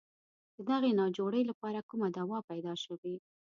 د 0.55 0.57
دغې 0.69 0.91
ناجوړې 0.99 1.41
لپاره 1.49 1.85
کومه 1.89 2.07
دوا 2.17 2.39
پیدا 2.49 2.73
شوې. 2.83 3.15